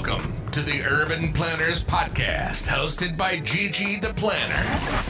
Welcome 0.00 0.32
to 0.52 0.60
the 0.62 0.84
Urban 0.84 1.32
Planners 1.32 1.82
Podcast, 1.82 2.68
hosted 2.68 3.18
by 3.18 3.40
Gigi 3.40 3.98
the 3.98 4.14
Planner. 4.14 4.62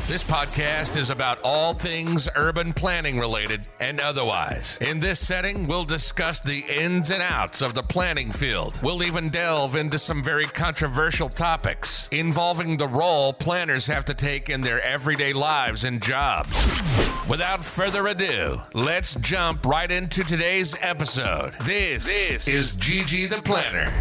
This 0.07 0.25
podcast 0.25 0.97
is 0.97 1.11
about 1.11 1.43
all 1.45 1.75
things 1.75 2.27
urban 2.35 2.73
planning 2.73 3.21
related 3.21 3.69
and 3.81 4.01
otherwise. 4.01 4.79
In 4.81 4.99
this 4.99 5.21
setting, 5.21 5.67
we'll 5.67 5.85
discuss 5.85 6.41
the 6.41 6.61
ins 6.61 7.11
and 7.11 7.23
outs 7.23 7.61
of 7.61 7.75
the 7.75 7.83
planning 7.83 8.33
field. 8.33 8.81
We'll 8.83 9.03
even 9.03 9.29
delve 9.29 9.77
into 9.77 9.99
some 9.99 10.25
very 10.25 10.47
controversial 10.47 11.29
topics 11.29 12.09
involving 12.11 12.79
the 12.79 12.89
role 12.89 13.35
planners 13.35 13.87
have 13.89 14.07
to 14.07 14.15
take 14.15 14.49
in 14.49 14.63
their 14.63 14.83
everyday 14.83 15.35
lives 15.35 15.85
and 15.85 16.03
jobs. 16.03 16.67
Without 17.29 17.63
further 17.63 18.07
ado, 18.07 18.63
let's 18.73 19.15
jump 19.17 19.67
right 19.67 19.91
into 19.91 20.25
today's 20.25 20.75
episode. 20.81 21.53
This, 21.65 22.07
this 22.07 22.41
is 22.47 22.75
Gigi 22.77 23.27
the 23.27 23.43
Planner. 23.43 23.93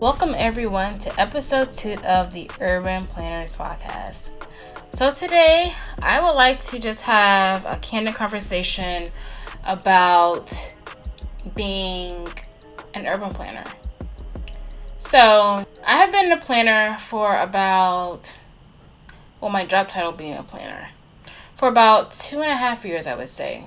Welcome, 0.00 0.34
everyone, 0.34 0.96
to 1.00 1.20
episode 1.20 1.74
two 1.74 1.96
of 2.06 2.32
the 2.32 2.50
Urban 2.58 3.04
Planners 3.04 3.54
Podcast. 3.54 4.30
So, 4.94 5.10
today 5.10 5.74
I 6.00 6.22
would 6.22 6.36
like 6.36 6.58
to 6.60 6.78
just 6.78 7.02
have 7.02 7.66
a 7.66 7.76
candid 7.76 8.14
conversation 8.14 9.12
about 9.64 10.74
being 11.54 12.28
an 12.94 13.06
urban 13.06 13.34
planner. 13.34 13.66
So, 14.96 15.66
I 15.86 15.96
have 15.96 16.10
been 16.10 16.32
a 16.32 16.38
planner 16.38 16.96
for 16.96 17.38
about, 17.38 18.38
well, 19.38 19.50
my 19.50 19.66
job 19.66 19.90
title 19.90 20.12
being 20.12 20.32
a 20.32 20.42
planner, 20.42 20.92
for 21.54 21.68
about 21.68 22.12
two 22.12 22.40
and 22.40 22.50
a 22.50 22.56
half 22.56 22.86
years, 22.86 23.06
I 23.06 23.14
would 23.16 23.28
say. 23.28 23.66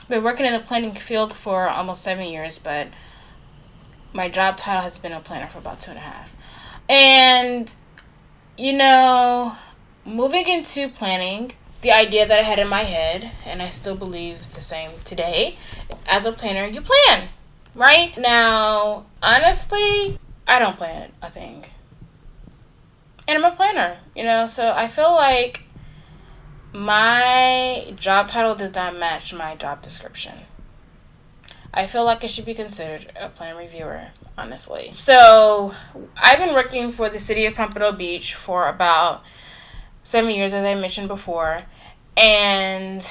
I've 0.00 0.08
been 0.08 0.24
working 0.24 0.46
in 0.46 0.54
the 0.54 0.60
planning 0.60 0.94
field 0.94 1.34
for 1.34 1.68
almost 1.68 2.02
seven 2.02 2.28
years, 2.28 2.58
but 2.58 2.88
my 4.12 4.28
job 4.28 4.56
title 4.56 4.82
has 4.82 4.98
been 4.98 5.12
a 5.12 5.20
planner 5.20 5.48
for 5.48 5.58
about 5.58 5.80
two 5.80 5.90
and 5.90 5.98
a 5.98 6.02
half. 6.02 6.34
And, 6.88 7.74
you 8.56 8.72
know, 8.72 9.56
moving 10.04 10.48
into 10.48 10.88
planning, 10.88 11.52
the 11.82 11.92
idea 11.92 12.26
that 12.26 12.38
I 12.38 12.42
had 12.42 12.58
in 12.58 12.68
my 12.68 12.82
head, 12.82 13.30
and 13.46 13.62
I 13.62 13.68
still 13.68 13.94
believe 13.94 14.54
the 14.54 14.60
same 14.60 14.90
today, 15.04 15.56
as 16.06 16.26
a 16.26 16.32
planner, 16.32 16.66
you 16.66 16.80
plan, 16.80 17.28
right? 17.74 18.16
Now, 18.18 19.06
honestly, 19.22 20.18
I 20.46 20.58
don't 20.58 20.76
plan 20.76 21.12
a 21.22 21.30
thing. 21.30 21.66
And 23.28 23.36
I'm 23.36 23.52
a 23.52 23.54
planner, 23.54 23.98
you 24.16 24.24
know, 24.24 24.46
so 24.46 24.72
I 24.74 24.88
feel 24.88 25.12
like 25.12 25.64
my 26.72 27.92
job 27.96 28.28
title 28.28 28.54
does 28.54 28.74
not 28.74 28.96
match 28.96 29.34
my 29.34 29.54
job 29.54 29.82
description. 29.82 30.40
I 31.78 31.86
feel 31.86 32.04
like 32.04 32.24
it 32.24 32.28
should 32.28 32.44
be 32.44 32.54
considered 32.54 33.06
a 33.14 33.28
plan 33.28 33.56
reviewer, 33.56 34.08
honestly. 34.36 34.88
So, 34.90 35.74
I've 36.20 36.40
been 36.40 36.52
working 36.52 36.90
for 36.90 37.08
the 37.08 37.20
city 37.20 37.46
of 37.46 37.54
Pompano 37.54 37.92
Beach 37.92 38.34
for 38.34 38.68
about 38.68 39.22
seven 40.02 40.32
years, 40.32 40.52
as 40.52 40.64
I 40.64 40.74
mentioned 40.74 41.06
before, 41.06 41.62
and 42.16 43.06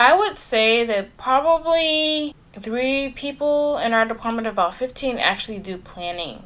I 0.00 0.16
would 0.18 0.36
say 0.36 0.84
that 0.84 1.16
probably 1.16 2.34
three 2.54 3.10
people 3.10 3.78
in 3.78 3.94
our 3.94 4.04
department, 4.04 4.48
of 4.48 4.54
about 4.54 4.74
15, 4.74 5.18
actually 5.18 5.60
do 5.60 5.78
planning, 5.78 6.42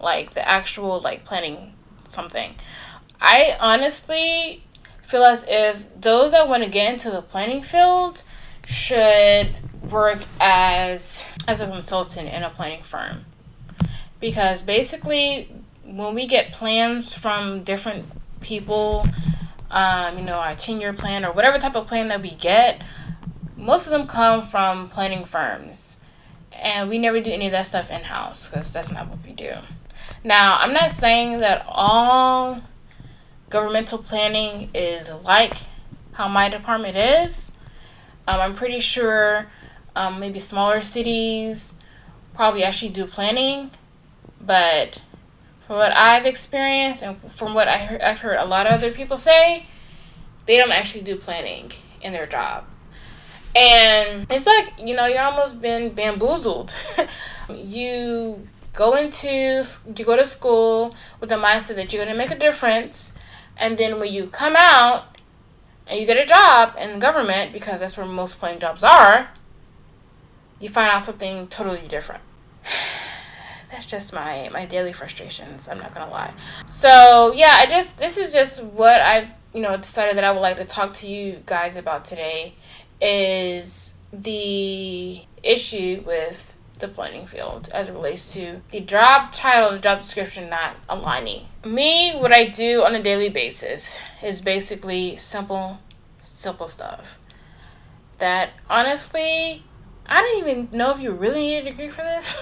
like 0.00 0.34
the 0.34 0.46
actual, 0.48 0.98
like 0.98 1.24
planning 1.24 1.74
something. 2.08 2.56
I 3.20 3.56
honestly 3.60 4.64
feel 5.00 5.22
as 5.22 5.46
if 5.48 6.00
those 6.00 6.32
that 6.32 6.48
want 6.48 6.64
to 6.64 6.68
get 6.68 6.92
into 6.92 7.08
the 7.12 7.22
planning 7.22 7.62
field 7.62 8.24
should 8.66 9.54
work 9.90 10.24
as 10.40 11.26
as 11.46 11.60
a 11.60 11.66
consultant 11.66 12.28
in 12.28 12.42
a 12.42 12.50
planning 12.50 12.82
firm. 12.82 13.24
Because 14.20 14.62
basically 14.62 15.50
when 15.84 16.14
we 16.14 16.26
get 16.26 16.52
plans 16.52 17.14
from 17.14 17.62
different 17.62 18.04
people 18.40 19.06
um, 19.70 20.18
you 20.18 20.24
know 20.24 20.38
our 20.38 20.54
10 20.54 20.80
year 20.80 20.92
plan 20.92 21.24
or 21.24 21.32
whatever 21.32 21.58
type 21.58 21.76
of 21.76 21.86
plan 21.86 22.08
that 22.08 22.22
we 22.22 22.30
get 22.30 22.82
most 23.56 23.86
of 23.86 23.92
them 23.92 24.06
come 24.06 24.40
from 24.40 24.88
planning 24.88 25.24
firms. 25.24 25.96
And 26.52 26.88
we 26.88 26.98
never 26.98 27.20
do 27.20 27.30
any 27.30 27.46
of 27.46 27.52
that 27.52 27.66
stuff 27.66 27.90
in 27.90 28.04
house 28.04 28.48
because 28.48 28.72
that's 28.72 28.90
not 28.90 29.08
what 29.08 29.18
we 29.24 29.32
do. 29.32 29.54
Now 30.24 30.56
i'm 30.60 30.72
not 30.72 30.90
saying 30.90 31.38
that 31.40 31.64
all 31.68 32.62
governmental 33.50 33.98
planning 33.98 34.70
is 34.74 35.10
like 35.24 35.54
how 36.12 36.28
my 36.28 36.48
department 36.48 36.96
is. 36.96 37.52
Um, 38.26 38.40
i'm 38.40 38.54
pretty 38.54 38.80
sure 38.80 39.48
um, 39.98 40.20
maybe 40.20 40.38
smaller 40.38 40.80
cities 40.80 41.74
probably 42.32 42.62
actually 42.62 42.90
do 42.90 43.04
planning, 43.04 43.70
but 44.40 45.02
from 45.58 45.76
what 45.76 45.92
I've 45.94 46.24
experienced 46.24 47.02
and 47.02 47.16
from 47.18 47.52
what 47.52 47.66
I 47.66 47.78
heard, 47.78 48.00
I've 48.00 48.20
heard 48.20 48.36
a 48.38 48.44
lot 48.44 48.66
of 48.66 48.72
other 48.72 48.92
people 48.92 49.16
say, 49.16 49.66
they 50.46 50.56
don't 50.56 50.70
actually 50.70 51.02
do 51.02 51.16
planning 51.16 51.72
in 52.00 52.12
their 52.12 52.26
job. 52.26 52.64
And 53.56 54.30
it's 54.30 54.46
like, 54.46 54.72
you 54.78 54.94
know, 54.94 55.06
you're 55.06 55.20
almost 55.20 55.60
been 55.60 55.92
bamboozled. 55.94 56.76
you 57.52 58.46
go 58.74 58.94
into, 58.94 59.64
you 59.96 60.04
go 60.04 60.16
to 60.16 60.24
school 60.24 60.94
with 61.18 61.28
the 61.30 61.34
mindset 61.34 61.74
that 61.74 61.92
you're 61.92 62.04
going 62.04 62.14
to 62.14 62.18
make 62.18 62.30
a 62.30 62.38
difference. 62.38 63.14
And 63.56 63.76
then 63.76 63.98
when 63.98 64.12
you 64.12 64.28
come 64.28 64.54
out 64.56 65.18
and 65.88 65.98
you 65.98 66.06
get 66.06 66.16
a 66.16 66.24
job 66.24 66.76
in 66.80 66.92
the 66.92 66.98
government, 67.00 67.52
because 67.52 67.80
that's 67.80 67.96
where 67.96 68.06
most 68.06 68.38
planning 68.38 68.60
jobs 68.60 68.84
are, 68.84 69.30
you 70.60 70.68
find 70.68 70.90
out 70.90 71.04
something 71.04 71.48
totally 71.48 71.86
different. 71.88 72.22
That's 73.70 73.86
just 73.86 74.12
my 74.12 74.48
my 74.52 74.64
daily 74.64 74.92
frustrations. 74.92 75.68
I'm 75.68 75.78
not 75.78 75.94
gonna 75.94 76.10
lie. 76.10 76.32
So 76.66 77.32
yeah, 77.34 77.56
I 77.58 77.66
just 77.66 77.98
this 77.98 78.16
is 78.16 78.32
just 78.32 78.62
what 78.62 79.00
I've 79.00 79.28
you 79.52 79.60
know 79.60 79.76
decided 79.76 80.16
that 80.16 80.24
I 80.24 80.32
would 80.32 80.40
like 80.40 80.56
to 80.56 80.64
talk 80.64 80.92
to 80.94 81.08
you 81.08 81.42
guys 81.46 81.76
about 81.76 82.04
today 82.04 82.54
is 83.00 83.94
the 84.12 85.22
issue 85.42 86.02
with 86.06 86.56
the 86.78 86.88
planning 86.88 87.26
field 87.26 87.68
as 87.72 87.88
it 87.88 87.92
relates 87.92 88.32
to 88.34 88.62
the 88.70 88.80
job 88.80 89.32
title 89.32 89.70
and 89.70 89.82
job 89.82 90.00
description 90.00 90.48
not 90.48 90.76
aligning. 90.88 91.46
Me, 91.64 92.16
what 92.16 92.32
I 92.32 92.44
do 92.46 92.84
on 92.84 92.94
a 92.94 93.02
daily 93.02 93.28
basis 93.28 93.98
is 94.22 94.40
basically 94.40 95.16
simple, 95.16 95.78
simple 96.18 96.68
stuff 96.68 97.18
that 98.18 98.50
honestly 98.68 99.64
I 100.08 100.22
don't 100.22 100.48
even 100.48 100.68
know 100.76 100.90
if 100.90 101.00
you 101.00 101.12
really 101.12 101.40
need 101.40 101.58
a 101.58 101.64
degree 101.64 101.88
for 101.88 102.02
this. 102.02 102.40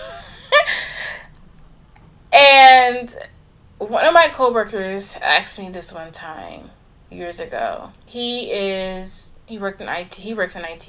and 2.33 3.17
one 3.79 4.05
of 4.05 4.15
my 4.15 4.29
coworkers 4.29 5.17
asked 5.21 5.59
me 5.59 5.69
this 5.69 5.93
one 5.93 6.13
time 6.13 6.71
years 7.11 7.41
ago. 7.41 7.91
He 8.07 8.51
is 8.53 9.35
he 9.47 9.59
worked 9.59 9.81
in 9.81 9.89
IT. 9.89 10.15
He 10.15 10.33
works 10.35 10.57
in 10.57 10.65
IT, 10.65 10.89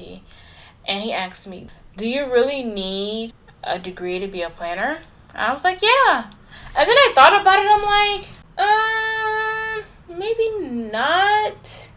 and 0.88 1.04
he 1.04 1.14
asked 1.14 1.48
me, 1.48 1.68
"Do 1.96 2.08
you 2.08 2.26
really 2.26 2.64
need 2.64 3.34
a 3.64 3.80
degree 3.80 4.20
to 4.20 4.28
be 4.28 4.42
a 4.42 4.50
planner?" 4.50 5.00
And 5.34 5.48
I 5.48 5.54
was 5.54 5.64
like, 5.64 5.82
"Yeah." 5.82 6.30
And 6.76 6.88
then 6.88 6.98
I 6.98 7.12
thought 7.16 7.42
about 7.42 7.60
it. 7.60 7.68
I'm 7.68 7.84
like, 7.84 8.28
um, 8.60 10.18
maybe 10.18 10.50
not, 10.92 11.90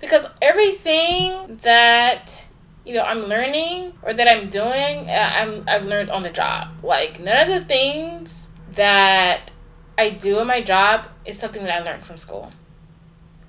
because 0.00 0.28
everything 0.42 1.58
that 1.62 2.48
you 2.84 2.94
know 2.94 3.02
I'm 3.02 3.20
learning 3.20 3.94
or 4.02 4.12
that 4.12 4.28
I'm 4.28 4.48
doing, 4.48 5.08
uh, 5.08 5.30
I'm 5.34 5.64
I've 5.68 5.84
learned 5.84 6.10
on 6.10 6.22
the 6.22 6.30
job. 6.30 6.68
Like 6.82 7.20
none 7.20 7.48
of 7.48 7.48
the 7.48 7.64
things 7.64 8.48
that 8.72 9.50
I 9.98 10.10
do 10.10 10.40
in 10.40 10.46
my 10.46 10.60
job 10.62 11.08
is 11.24 11.38
something 11.38 11.62
that 11.64 11.74
I 11.74 11.84
learned 11.84 12.04
from 12.04 12.16
school. 12.16 12.52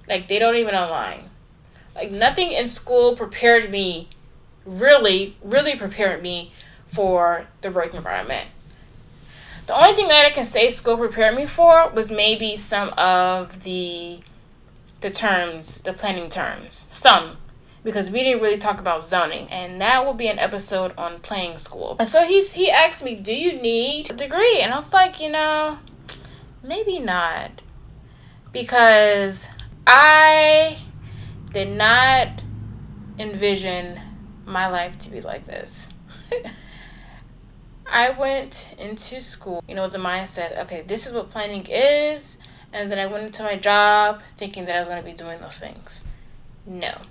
Like 0.08 0.28
they 0.28 0.40
don't 0.40 0.56
even 0.56 0.76
align. 0.76 1.30
Like 1.96 2.12
nothing 2.12 2.52
in 2.52 2.68
school 2.68 3.16
prepared 3.16 3.72
me 3.72 4.10
really, 4.66 5.38
really 5.42 5.76
prepared 5.76 6.22
me 6.22 6.52
for 6.86 7.48
the 7.62 7.72
work 7.72 7.94
environment. 7.94 8.50
The 9.68 9.76
only 9.76 9.94
thing 9.94 10.08
that 10.10 10.26
I 10.26 10.32
can 10.32 10.46
say 10.46 10.70
school 10.70 10.98
prepared 10.98 11.36
me 11.36 11.46
for 11.46 11.90
was 11.90 12.12
maybe 12.12 12.56
some 12.58 12.90
of 12.98 13.64
the 13.64 14.20
the 15.02 15.10
terms, 15.10 15.82
the 15.82 15.94
planning 15.94 16.30
terms. 16.30 16.86
Some 16.90 17.38
because 17.84 18.12
we 18.12 18.24
didn't 18.24 18.42
really 18.42 18.58
talk 18.58 18.80
about 18.80 19.06
zoning 19.06 19.48
and 19.50 19.82
that 19.82 20.06
will 20.06 20.14
be 20.14 20.28
an 20.28 20.40
episode 20.40 20.94
on 20.98 21.20
playing 21.20 21.58
school. 21.58 21.96
And 22.00 22.08
so 22.08 22.24
he's 22.24 22.54
he 22.54 22.70
asked 22.70 23.04
me 23.04 23.16
do 23.16 23.34
you 23.34 23.54
need 23.54 24.12
a 24.12 24.14
degree? 24.14 24.60
And 24.62 24.72
i 24.72 24.76
was 24.76 24.94
like 24.94 25.20
you 25.20 25.30
know 25.30 25.80
maybe 26.64 27.00
not 27.00 27.62
because 28.52 29.50
i 29.88 30.78
did 31.52 31.70
not 31.70 32.44
envision 33.18 34.00
my 34.46 34.68
life 34.68 34.98
to 35.00 35.10
be 35.10 35.22
like 35.22 35.46
this. 35.46 35.90
I 37.94 38.12
went 38.12 38.74
into 38.80 39.20
school 39.22 39.64
you 39.68 39.76
know 39.76 39.84
with 39.84 39.92
the 39.92 39.98
mindset 39.98 40.58
okay 40.60 40.82
this 40.82 41.06
is 41.06 41.12
what 41.12 41.30
planning 41.30 41.66
is 41.70 42.38
and 42.72 42.90
then 42.90 43.00
i 43.00 43.06
went 43.06 43.26
into 43.26 43.44
my 43.44 43.58
job 43.58 44.22
thinking 44.38 44.64
that 44.66 44.78
i 44.78 44.80
was 44.80 44.88
going 44.88 45.02
to 45.02 45.06
be 45.06 45.14
doing 45.14 45.42
those 45.42 45.60
things. 45.60 46.06
No 46.66 47.02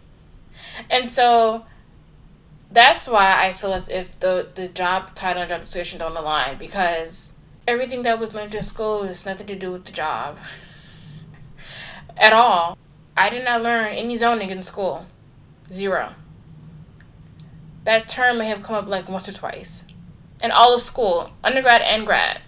and 0.89 1.11
so 1.13 1.65
That's 2.73 3.09
why 3.09 3.35
I 3.37 3.53
feel 3.53 3.73
as 3.73 3.89
if 3.89 4.19
the 4.21 4.49
the 4.55 4.69
job 4.69 5.15
title 5.15 5.43
and 5.43 5.49
job 5.49 5.63
description 5.63 5.99
don't 5.99 6.17
align 6.17 6.57
because 6.59 7.35
everything 7.67 8.03
that 8.03 8.19
was 8.19 8.33
learned 8.35 8.55
in 8.55 8.63
school 8.63 9.03
has 9.05 9.27
nothing 9.27 9.47
to 9.49 9.57
do 9.57 9.73
with 9.73 9.85
the 9.87 9.93
job 9.93 10.39
at 12.17 12.33
all. 12.33 12.79
I 13.17 13.29
did 13.31 13.45
not 13.45 13.63
learn 13.63 13.93
any 13.95 14.17
zoning 14.17 14.51
in 14.51 14.63
school. 14.63 15.07
Zero. 15.71 16.15
That 17.85 18.09
term 18.09 18.39
may 18.39 18.47
have 18.47 18.63
come 18.63 18.77
up 18.77 18.87
like 18.87 19.09
once 19.09 19.29
or 19.29 19.33
twice. 19.33 19.85
In 20.43 20.51
all 20.51 20.75
of 20.75 20.81
school, 20.81 21.31
undergrad 21.45 21.83
and 21.83 22.07
grad. 22.07 22.41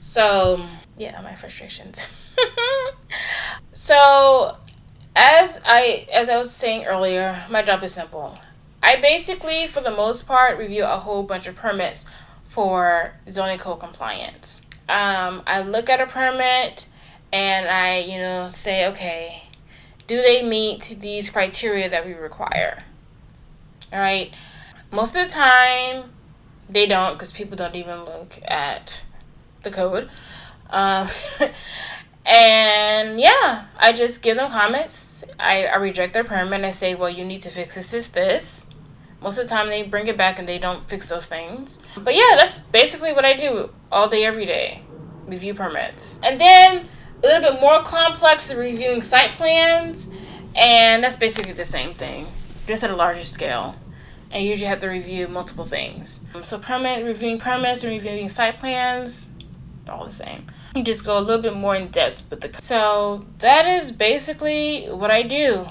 So, 0.00 0.64
yeah, 0.96 1.20
my 1.22 1.34
frustrations. 1.34 2.12
so, 3.72 4.56
as 5.18 5.60
I 5.66 6.06
as 6.12 6.30
I 6.30 6.38
was 6.38 6.50
saying 6.50 6.84
earlier, 6.84 7.44
my 7.50 7.60
job 7.62 7.82
is 7.82 7.92
simple. 7.92 8.38
I 8.80 8.96
basically, 8.96 9.66
for 9.66 9.80
the 9.80 9.90
most 9.90 10.26
part, 10.26 10.56
review 10.56 10.84
a 10.84 10.98
whole 10.98 11.24
bunch 11.24 11.48
of 11.48 11.56
permits 11.56 12.06
for 12.46 13.14
zoning 13.28 13.58
code 13.58 13.80
compliance. 13.80 14.62
Um, 14.88 15.42
I 15.46 15.60
look 15.60 15.90
at 15.90 16.00
a 16.00 16.06
permit 16.06 16.86
and 17.32 17.68
I, 17.68 17.98
you 17.98 18.18
know, 18.18 18.48
say, 18.48 18.86
okay, 18.88 19.42
do 20.06 20.16
they 20.16 20.42
meet 20.42 20.96
these 21.00 21.28
criteria 21.28 21.90
that 21.90 22.06
we 22.06 22.14
require? 22.14 22.84
All 23.92 23.98
right. 23.98 24.32
Most 24.92 25.16
of 25.16 25.26
the 25.26 25.30
time, 25.30 26.12
they 26.70 26.86
don't 26.86 27.14
because 27.14 27.32
people 27.32 27.56
don't 27.56 27.76
even 27.76 28.04
look 28.04 28.38
at 28.46 29.02
the 29.64 29.70
code. 29.70 30.08
Um, 30.70 31.08
and 32.28 33.18
yeah, 33.18 33.66
I 33.78 33.92
just 33.92 34.22
give 34.22 34.36
them 34.36 34.50
comments. 34.50 35.24
I, 35.38 35.66
I 35.66 35.76
reject 35.76 36.14
their 36.14 36.24
permit. 36.24 36.64
I 36.64 36.72
say, 36.72 36.94
well, 36.94 37.10
you 37.10 37.24
need 37.24 37.40
to 37.40 37.50
fix 37.50 37.74
this, 37.74 37.90
this, 37.90 38.08
this. 38.08 38.66
Most 39.20 39.38
of 39.38 39.44
the 39.44 39.48
time, 39.48 39.68
they 39.68 39.82
bring 39.82 40.06
it 40.06 40.16
back 40.16 40.38
and 40.38 40.48
they 40.48 40.58
don't 40.58 40.84
fix 40.84 41.08
those 41.08 41.26
things. 41.26 41.78
But 41.96 42.14
yeah, 42.14 42.34
that's 42.36 42.56
basically 42.56 43.12
what 43.12 43.24
I 43.24 43.34
do 43.34 43.70
all 43.90 44.08
day, 44.08 44.24
every 44.24 44.46
day 44.46 44.82
review 45.28 45.54
permits. 45.54 46.18
And 46.22 46.40
then 46.40 46.86
a 47.22 47.26
little 47.26 47.52
bit 47.52 47.60
more 47.60 47.82
complex 47.82 48.52
reviewing 48.52 49.02
site 49.02 49.32
plans, 49.32 50.10
and 50.56 51.04
that's 51.04 51.16
basically 51.16 51.52
the 51.52 51.64
same 51.64 51.92
thing, 51.92 52.26
just 52.66 52.82
at 52.82 52.90
a 52.90 52.96
larger 52.96 53.24
scale. 53.24 53.76
And 54.30 54.44
you 54.44 54.50
usually 54.50 54.68
have 54.68 54.80
to 54.80 54.88
review 54.88 55.28
multiple 55.28 55.64
things. 55.64 56.20
So 56.42 56.58
permit 56.58 57.04
reviewing 57.04 57.38
permits 57.38 57.82
and 57.82 57.92
reviewing 57.92 58.28
site 58.28 58.58
plans, 58.58 59.30
all 59.88 60.04
the 60.04 60.10
same. 60.10 60.46
You 60.74 60.82
just 60.82 61.04
go 61.04 61.18
a 61.18 61.20
little 61.20 61.42
bit 61.42 61.54
more 61.54 61.74
in 61.74 61.88
depth 61.88 62.24
with 62.30 62.40
the. 62.40 62.60
So 62.60 63.24
that 63.38 63.66
is 63.66 63.92
basically 63.92 64.86
what 64.86 65.10
I 65.10 65.22
do. 65.22 65.66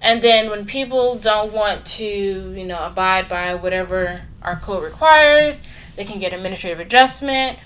And 0.00 0.22
then 0.22 0.48
when 0.48 0.64
people 0.64 1.16
don't 1.16 1.52
want 1.52 1.84
to, 1.86 2.04
you 2.04 2.64
know, 2.64 2.84
abide 2.84 3.28
by 3.28 3.54
whatever 3.54 4.22
our 4.42 4.56
code 4.56 4.82
requires, 4.82 5.62
they 5.96 6.04
can 6.04 6.18
get 6.18 6.32
administrative 6.32 6.80
adjustment 6.80 7.58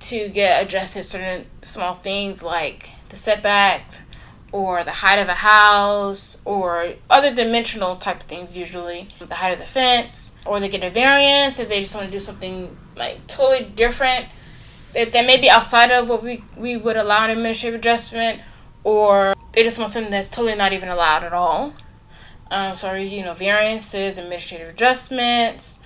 to 0.00 0.28
get 0.28 0.62
adjusted 0.64 1.04
certain 1.04 1.46
small 1.60 1.94
things 1.94 2.42
like 2.42 2.90
the 3.10 3.16
setbacks 3.16 4.02
or 4.50 4.84
the 4.84 4.90
height 4.90 5.18
of 5.18 5.28
a 5.28 5.34
house 5.34 6.38
or 6.44 6.94
other 7.08 7.34
dimensional 7.34 7.96
type 7.96 8.16
of 8.16 8.22
things 8.22 8.56
usually 8.56 9.08
the 9.18 9.36
height 9.36 9.52
of 9.52 9.58
the 9.58 9.64
fence 9.64 10.34
or 10.44 10.60
they 10.60 10.68
get 10.68 10.84
a 10.84 10.90
variance 10.90 11.58
if 11.58 11.68
they 11.68 11.80
just 11.80 11.94
want 11.94 12.06
to 12.06 12.12
do 12.12 12.18
something 12.18 12.76
like 12.96 13.26
totally 13.26 13.64
different 13.64 14.26
that, 14.94 15.12
that 15.12 15.26
may 15.26 15.40
be 15.40 15.48
outside 15.48 15.90
of 15.90 16.08
what 16.08 16.22
we, 16.22 16.44
we 16.56 16.76
would 16.76 16.96
allow 16.96 17.24
an 17.24 17.30
administrative 17.30 17.78
adjustment 17.78 18.40
or 18.84 19.34
they 19.52 19.62
just 19.62 19.78
want 19.78 19.90
something 19.90 20.10
that's 20.10 20.28
totally 20.28 20.54
not 20.54 20.72
even 20.72 20.88
allowed 20.88 21.24
at 21.24 21.32
all. 21.32 21.74
Um, 22.50 22.74
so 22.74 22.92
you 22.94 23.24
know 23.24 23.32
variances 23.32 24.18
administrative 24.18 24.68
adjustments 24.68 25.80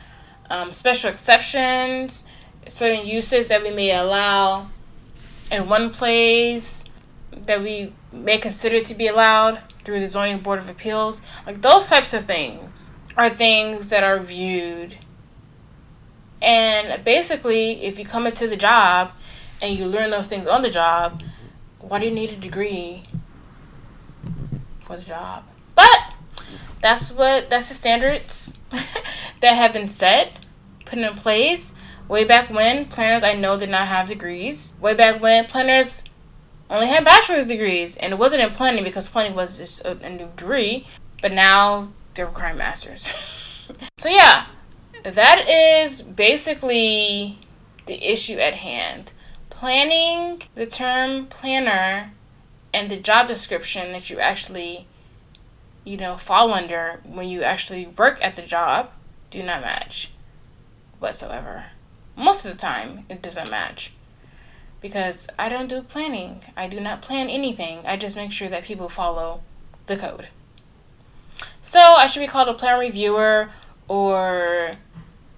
um, 0.50 0.72
special 0.72 1.10
exceptions 1.10 2.24
certain 2.68 3.06
uses 3.06 3.46
that 3.46 3.62
we 3.62 3.70
may 3.70 3.94
allow 3.94 4.66
in 5.50 5.68
one 5.68 5.90
place 5.90 6.84
that 7.46 7.62
we 7.62 7.92
may 8.12 8.38
consider 8.38 8.80
to 8.80 8.94
be 8.94 9.06
allowed 9.06 9.62
through 9.84 10.00
the 10.00 10.06
zoning 10.06 10.38
board 10.38 10.58
of 10.58 10.68
appeals? 10.68 11.22
Like 11.46 11.62
those 11.62 11.88
types 11.88 12.12
of 12.12 12.24
things 12.24 12.90
are 13.16 13.30
things 13.30 13.88
that 13.90 14.02
are 14.02 14.18
viewed 14.18 14.96
and 16.42 17.02
basically 17.04 17.84
if 17.84 17.98
you 17.98 18.04
come 18.04 18.26
into 18.26 18.46
the 18.46 18.56
job 18.56 19.12
and 19.62 19.76
you 19.76 19.86
learn 19.86 20.10
those 20.10 20.26
things 20.26 20.46
on 20.46 20.62
the 20.62 20.70
job 20.70 21.22
why 21.80 21.98
do 21.98 22.06
you 22.06 22.12
need 22.12 22.30
a 22.30 22.36
degree 22.36 23.02
for 24.80 24.96
the 24.96 25.04
job 25.04 25.44
but 25.74 26.14
that's 26.80 27.12
what 27.12 27.48
that's 27.50 27.68
the 27.68 27.74
standards 27.74 28.56
that 29.40 29.54
have 29.54 29.72
been 29.72 29.88
set 29.88 30.38
put 30.84 30.98
in 30.98 31.14
place 31.14 31.74
Way 32.08 32.22
back 32.22 32.50
when, 32.50 32.84
planners 32.86 33.24
I 33.24 33.32
know 33.32 33.58
did 33.58 33.68
not 33.68 33.88
have 33.88 34.06
degrees. 34.06 34.74
Way 34.80 34.94
back 34.94 35.20
when, 35.20 35.46
planners 35.46 36.04
only 36.70 36.86
had 36.86 37.04
bachelor's 37.04 37.46
degrees, 37.46 37.96
and 37.96 38.12
it 38.12 38.18
wasn't 38.18 38.42
in 38.42 38.50
planning 38.50 38.84
because 38.84 39.08
planning 39.08 39.34
was 39.34 39.58
just 39.58 39.84
a, 39.84 39.98
a 39.98 40.10
new 40.10 40.26
degree. 40.36 40.86
But 41.20 41.32
now 41.32 41.88
they're 42.14 42.26
requiring 42.26 42.58
masters. 42.58 43.12
so 43.98 44.08
yeah, 44.08 44.46
that 45.10 45.48
is 45.48 46.02
basically 46.02 47.38
the 47.86 48.12
issue 48.12 48.38
at 48.38 48.56
hand. 48.56 49.12
Planning, 49.50 50.42
the 50.54 50.66
term 50.66 51.26
planner, 51.26 52.12
and 52.74 52.90
the 52.90 52.96
job 52.96 53.28
description 53.28 53.92
that 53.92 54.10
you 54.10 54.18
actually, 54.18 54.86
you 55.84 55.96
know, 55.96 56.16
fall 56.16 56.52
under 56.52 57.00
when 57.04 57.28
you 57.28 57.42
actually 57.42 57.86
work 57.86 58.18
at 58.22 58.36
the 58.36 58.42
job 58.42 58.90
do 59.30 59.42
not 59.42 59.60
match 59.62 60.12
whatsoever 60.98 61.66
most 62.16 62.46
of 62.46 62.52
the 62.52 62.58
time 62.58 63.04
it 63.08 63.22
doesn't 63.22 63.50
match 63.50 63.92
because 64.80 65.28
I 65.38 65.48
don't 65.48 65.68
do 65.68 65.82
planning. 65.82 66.42
I 66.56 66.68
do 66.68 66.80
not 66.80 67.02
plan 67.02 67.28
anything. 67.28 67.80
I 67.84 67.96
just 67.96 68.16
make 68.16 68.32
sure 68.32 68.48
that 68.48 68.64
people 68.64 68.88
follow 68.88 69.42
the 69.86 69.96
code. 69.96 70.28
So 71.60 71.80
I 71.80 72.06
should 72.06 72.20
be 72.20 72.26
called 72.26 72.48
a 72.48 72.54
plan 72.54 72.78
reviewer 72.80 73.50
or 73.88 74.72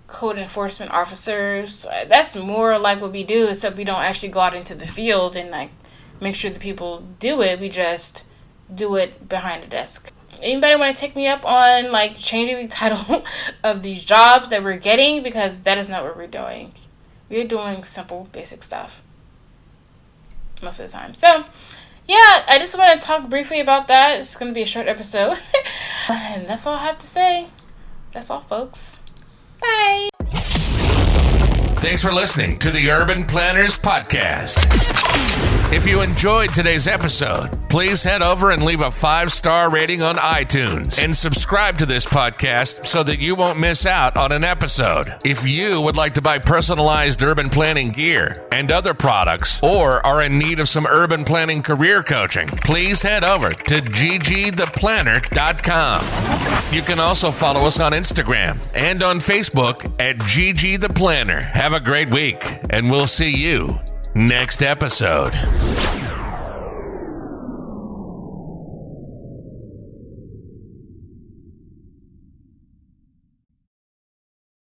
code 0.08 0.38
enforcement 0.38 0.90
officers. 0.90 1.86
Uh, 1.86 2.04
that's 2.08 2.34
more 2.34 2.76
like 2.78 3.00
what 3.00 3.12
we 3.12 3.22
do, 3.22 3.46
except 3.46 3.76
we 3.76 3.84
don't 3.84 4.02
actually 4.02 4.30
go 4.30 4.40
out 4.40 4.54
into 4.54 4.74
the 4.74 4.86
field 4.86 5.36
and 5.36 5.50
like 5.50 5.70
make 6.20 6.34
sure 6.34 6.50
the 6.50 6.58
people 6.58 7.04
do 7.20 7.40
it. 7.40 7.60
We 7.60 7.68
just 7.68 8.24
do 8.74 8.96
it 8.96 9.28
behind 9.28 9.62
the 9.62 9.68
desk 9.68 10.12
anybody 10.42 10.76
want 10.76 10.94
to 10.94 11.00
take 11.00 11.16
me 11.16 11.26
up 11.26 11.44
on 11.44 11.90
like 11.90 12.16
changing 12.16 12.56
the 12.56 12.68
title 12.68 13.24
of 13.62 13.82
these 13.82 14.04
jobs 14.04 14.50
that 14.50 14.62
we're 14.62 14.76
getting 14.76 15.22
because 15.22 15.60
that 15.60 15.78
is 15.78 15.88
not 15.88 16.04
what 16.04 16.16
we're 16.16 16.26
doing. 16.26 16.72
We're 17.28 17.46
doing 17.46 17.84
simple, 17.84 18.28
basic 18.32 18.62
stuff 18.62 19.02
most 20.62 20.80
of 20.80 20.86
the 20.86 20.92
time. 20.92 21.14
So, 21.14 21.44
yeah, 22.06 22.44
I 22.48 22.56
just 22.58 22.76
want 22.76 23.00
to 23.00 23.06
talk 23.06 23.28
briefly 23.28 23.60
about 23.60 23.86
that. 23.88 24.18
It's 24.18 24.34
going 24.34 24.50
to 24.50 24.54
be 24.54 24.62
a 24.62 24.66
short 24.66 24.88
episode. 24.88 25.38
and 26.08 26.48
that's 26.48 26.66
all 26.66 26.74
I 26.74 26.86
have 26.86 26.98
to 26.98 27.06
say. 27.06 27.48
That's 28.12 28.30
all, 28.30 28.40
folks. 28.40 29.00
Bye. 29.60 30.08
Thanks 31.80 32.02
for 32.02 32.12
listening 32.12 32.58
to 32.60 32.70
the 32.70 32.90
Urban 32.90 33.24
Planners 33.24 33.78
Podcast. 33.78 34.94
If 35.70 35.86
you 35.86 36.00
enjoyed 36.00 36.54
today's 36.54 36.88
episode, 36.88 37.68
please 37.68 38.02
head 38.02 38.22
over 38.22 38.52
and 38.52 38.62
leave 38.62 38.80
a 38.80 38.90
five 38.90 39.30
star 39.30 39.68
rating 39.68 40.00
on 40.00 40.16
iTunes 40.16 40.98
and 40.98 41.14
subscribe 41.14 41.76
to 41.76 41.84
this 41.84 42.06
podcast 42.06 42.86
so 42.86 43.02
that 43.02 43.20
you 43.20 43.34
won't 43.34 43.58
miss 43.58 43.84
out 43.84 44.16
on 44.16 44.32
an 44.32 44.44
episode. 44.44 45.14
If 45.26 45.46
you 45.46 45.82
would 45.82 45.94
like 45.94 46.14
to 46.14 46.22
buy 46.22 46.38
personalized 46.38 47.22
urban 47.22 47.50
planning 47.50 47.90
gear 47.90 48.46
and 48.50 48.72
other 48.72 48.94
products 48.94 49.62
or 49.62 50.04
are 50.06 50.22
in 50.22 50.38
need 50.38 50.58
of 50.58 50.70
some 50.70 50.86
urban 50.86 51.22
planning 51.22 51.62
career 51.62 52.02
coaching, 52.02 52.48
please 52.48 53.02
head 53.02 53.22
over 53.22 53.50
to 53.50 53.82
ggtheplanner.com. 53.82 56.74
You 56.74 56.80
can 56.80 56.98
also 56.98 57.30
follow 57.30 57.66
us 57.66 57.78
on 57.78 57.92
Instagram 57.92 58.56
and 58.74 59.02
on 59.02 59.18
Facebook 59.18 60.00
at 60.00 60.18
Gigi 60.24 60.78
the 60.78 60.88
Planner. 60.88 61.40
Have 61.40 61.74
a 61.74 61.80
great 61.80 62.10
week, 62.10 62.58
and 62.70 62.90
we'll 62.90 63.06
see 63.06 63.36
you 63.36 63.78
next 64.14 64.62
episode. 64.62 65.34